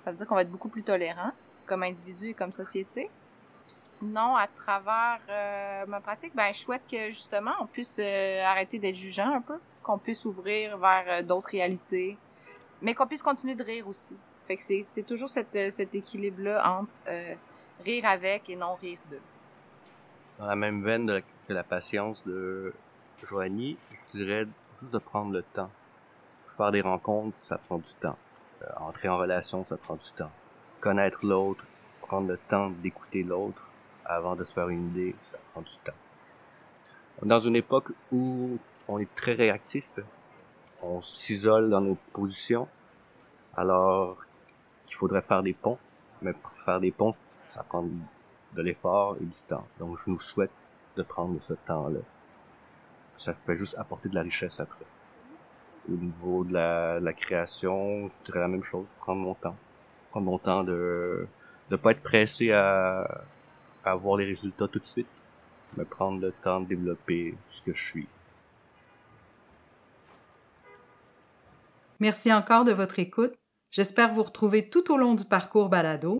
Ça 0.04 0.12
veut 0.12 0.18
dire 0.18 0.28
qu'on 0.28 0.36
va 0.36 0.42
être 0.42 0.52
beaucoup 0.52 0.70
plus 0.70 0.84
tolérant 0.84 1.32
comme 1.66 1.84
individu 1.84 2.30
et 2.30 2.34
comme 2.34 2.52
société. 2.52 3.10
Sinon, 3.68 4.36
à 4.36 4.48
travers 4.48 5.20
euh, 5.30 5.86
ma 5.88 6.00
pratique, 6.00 6.36
ben, 6.36 6.54
je 6.54 6.60
souhaite 6.60 6.84
que 6.90 7.10
justement, 7.10 7.54
on 7.60 7.66
puisse 7.66 7.98
euh, 8.00 8.44
arrêter 8.44 8.78
d'être 8.78 8.96
jugeant 8.96 9.34
un 9.34 9.42
peu, 9.42 9.60
qu'on 9.82 9.98
puisse 9.98 10.26
ouvrir 10.26 10.78
vers 10.78 11.06
euh, 11.08 11.24
d'autres 11.24 11.50
réalités, 11.50 12.18
mais 12.82 12.94
qu'on 12.94 13.08
puisse 13.08 13.24
continuer 13.24 13.56
de 13.56 13.64
rire 13.64 13.88
aussi. 13.88 14.16
Fait 14.48 14.58
que 14.58 14.64
c'est, 14.64 15.04
toujours 15.04 15.30
cet 15.30 15.56
équilibre-là 15.96 16.80
entre 16.80 16.92
rire 17.84 18.06
avec 18.06 18.50
et 18.50 18.56
non 18.56 18.76
rire 18.76 19.00
de. 19.12 19.20
Dans 20.40 20.48
la 20.48 20.56
même 20.56 20.84
veine 20.84 21.06
de- 21.06 21.24
que 21.48 21.54
la 21.54 21.64
patience 21.64 22.26
de 22.26 22.74
Joanie, 23.24 23.78
je 24.14 24.18
dirais 24.18 24.48
juste 24.80 24.92
de 24.92 24.98
prendre 24.98 25.32
le 25.32 25.44
temps. 25.44 25.70
Faire 26.58 26.72
des 26.72 26.82
rencontres, 26.82 27.38
ça 27.40 27.58
prend 27.58 27.78
du 27.78 27.94
temps. 27.96 28.18
Euh, 28.62 28.68
entrer 28.80 29.10
en 29.10 29.18
relation, 29.18 29.66
ça 29.68 29.78
prend 29.78 29.96
du 29.96 30.12
temps. 30.12 30.32
Connaître 30.80 31.26
l'autre, 31.26 31.64
prendre 32.02 32.28
le 32.28 32.38
temps 32.38 32.70
d'écouter 32.70 33.24
l'autre 33.24 33.62
avant 34.06 34.36
de 34.36 34.44
se 34.44 34.54
faire 34.54 34.70
une 34.70 34.88
idée, 34.90 35.16
ça 35.32 35.38
prend 35.52 35.62
du 35.62 35.76
temps. 35.84 35.94
Dans 37.24 37.40
une 37.40 37.56
époque 37.56 37.92
où 38.12 38.58
on 38.88 39.00
est 39.00 39.14
très 39.16 39.34
réactif, 39.34 39.86
on 40.82 41.02
s'isole 41.02 41.70
dans 41.70 41.82
nos 41.82 41.96
positions, 42.14 42.68
alors 43.56 44.18
qu'il 44.86 44.96
faudrait 44.96 45.22
faire 45.22 45.42
des 45.42 45.54
ponts. 45.54 45.78
Mais 46.22 46.34
pour 46.34 46.52
faire 46.64 46.80
des 46.80 46.92
ponts, 46.92 47.16
ça 47.56 47.64
prend 47.64 47.84
de 47.84 48.62
l'effort 48.62 49.16
et 49.22 49.26
du 49.26 49.42
temps. 49.48 49.66
Donc 49.80 49.98
je 50.04 50.10
nous 50.10 50.20
souhaite 50.20 50.52
de 50.98 51.04
prendre 51.04 51.42
ce 51.42 51.54
temps-là. 51.54 52.00
Ça 53.18 53.34
fait 53.34 53.56
juste 53.56 53.78
apporter 53.78 54.10
de 54.10 54.16
la 54.16 54.24
richesse 54.24 54.60
après. 54.60 54.86
Au 55.90 55.94
niveau 55.94 56.44
de 56.44 56.54
la, 56.54 57.14
création, 57.14 58.10
je 58.10 58.26
dirais 58.26 58.40
la 58.40 58.50
même 58.50 58.64
chose, 58.64 58.88
prendre 59.00 59.22
mon 59.22 59.36
temps. 59.36 59.56
Prendre 60.12 60.26
mon 60.26 60.38
temps 60.38 60.64
de 60.64 61.28
de 61.72 61.78
pas 61.78 61.92
être 61.92 62.04
pressé 62.04 62.52
à, 62.52 63.24
à 63.84 63.92
avoir 63.92 64.18
les 64.18 64.26
résultats 64.26 64.68
tout 64.68 64.78
de 64.78 64.86
suite, 64.86 65.08
mais 65.76 65.86
prendre 65.86 66.22
le 66.22 66.32
temps 66.32 66.60
de 66.60 66.68
développer 66.68 67.36
ce 67.50 67.64
que 67.64 67.74
je 67.74 67.84
suis. 67.84 68.08
Merci 72.00 72.32
encore 72.32 72.66
de 72.66 72.72
votre 72.72 73.00
écoute. 73.00 73.34
J'espère 73.72 74.14
vous 74.14 74.22
retrouver 74.22 74.70
tout 74.70 74.92
au 74.92 74.98
long 74.98 75.16
du 75.16 75.26
parcours 75.26 75.70
balado. 75.70 76.20